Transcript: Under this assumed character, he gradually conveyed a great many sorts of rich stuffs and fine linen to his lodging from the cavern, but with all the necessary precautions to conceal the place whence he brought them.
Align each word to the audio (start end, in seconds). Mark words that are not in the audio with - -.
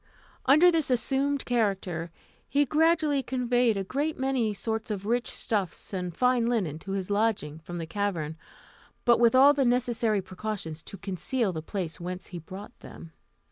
Under 0.47 0.71
this 0.71 0.89
assumed 0.89 1.45
character, 1.45 2.09
he 2.49 2.65
gradually 2.65 3.21
conveyed 3.21 3.77
a 3.77 3.83
great 3.83 4.17
many 4.17 4.51
sorts 4.51 4.89
of 4.89 5.05
rich 5.05 5.27
stuffs 5.29 5.93
and 5.93 6.17
fine 6.17 6.47
linen 6.47 6.79
to 6.79 6.93
his 6.93 7.11
lodging 7.11 7.59
from 7.59 7.77
the 7.77 7.85
cavern, 7.85 8.35
but 9.05 9.19
with 9.19 9.35
all 9.35 9.53
the 9.53 9.63
necessary 9.63 10.19
precautions 10.23 10.81
to 10.81 10.97
conceal 10.97 11.53
the 11.53 11.61
place 11.61 11.99
whence 11.99 12.25
he 12.33 12.39
brought 12.39 12.79
them. 12.79 13.11